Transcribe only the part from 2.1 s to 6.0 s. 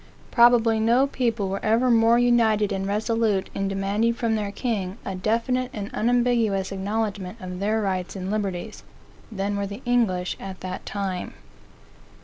united and resolute in demanding from their king a definite and